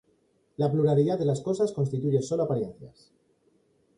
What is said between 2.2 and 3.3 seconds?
sólo apariencias.